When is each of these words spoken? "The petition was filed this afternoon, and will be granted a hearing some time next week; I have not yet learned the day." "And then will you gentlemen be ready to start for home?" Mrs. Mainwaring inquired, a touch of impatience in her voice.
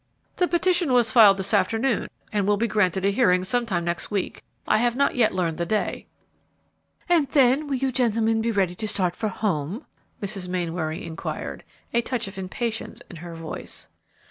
"The 0.37 0.47
petition 0.47 0.93
was 0.93 1.11
filed 1.11 1.37
this 1.37 1.53
afternoon, 1.53 2.07
and 2.33 2.47
will 2.47 2.57
be 2.57 2.67
granted 2.67 3.05
a 3.05 3.11
hearing 3.11 3.43
some 3.43 3.67
time 3.67 3.85
next 3.85 4.09
week; 4.09 4.41
I 4.67 4.79
have 4.79 4.95
not 4.95 5.13
yet 5.13 5.31
learned 5.35 5.59
the 5.59 5.65
day." 5.67 6.07
"And 7.07 7.27
then 7.27 7.67
will 7.67 7.75
you 7.75 7.91
gentlemen 7.91 8.41
be 8.41 8.49
ready 8.49 8.73
to 8.73 8.87
start 8.87 9.15
for 9.15 9.27
home?" 9.29 9.85
Mrs. 10.19 10.47
Mainwaring 10.47 11.03
inquired, 11.03 11.63
a 11.93 12.01
touch 12.01 12.27
of 12.27 12.39
impatience 12.39 13.03
in 13.11 13.17
her 13.17 13.35
voice. 13.35 13.89